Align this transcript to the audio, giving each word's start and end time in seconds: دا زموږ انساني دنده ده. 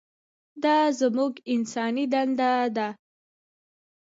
دا 0.63 0.77
زموږ 0.99 1.33
انساني 1.53 2.05
دنده 2.13 2.51
ده. 2.75 2.87